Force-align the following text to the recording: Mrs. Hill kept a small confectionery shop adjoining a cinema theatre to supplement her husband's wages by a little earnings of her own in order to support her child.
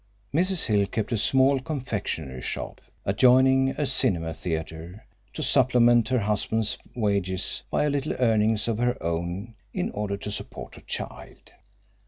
Mrs. 0.33 0.63
Hill 0.65 0.87
kept 0.87 1.11
a 1.11 1.17
small 1.19 1.59
confectionery 1.59 2.41
shop 2.41 2.81
adjoining 3.05 3.69
a 3.79 3.85
cinema 3.85 4.33
theatre 4.33 5.05
to 5.35 5.43
supplement 5.43 6.07
her 6.09 6.17
husband's 6.17 6.79
wages 6.95 7.61
by 7.69 7.83
a 7.83 7.89
little 7.91 8.15
earnings 8.17 8.67
of 8.67 8.79
her 8.79 8.97
own 9.03 9.53
in 9.75 9.91
order 9.91 10.17
to 10.17 10.31
support 10.31 10.73
her 10.73 10.81
child. 10.81 11.51